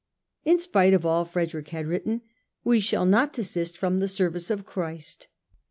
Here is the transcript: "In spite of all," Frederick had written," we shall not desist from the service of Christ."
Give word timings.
"In 0.45 0.57
spite 0.57 0.95
of 0.95 1.05
all," 1.05 1.25
Frederick 1.25 1.67
had 1.67 1.85
written," 1.85 2.21
we 2.63 2.79
shall 2.79 3.05
not 3.05 3.33
desist 3.35 3.77
from 3.77 3.99
the 3.99 4.07
service 4.07 4.49
of 4.49 4.65
Christ." 4.65 5.27